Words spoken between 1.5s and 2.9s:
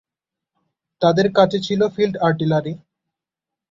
ছিল field artillery.